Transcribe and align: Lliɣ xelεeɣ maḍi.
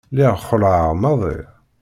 Lliɣ 0.13 0.35
xelεeɣ 0.47 0.89
maḍi. 1.01 1.37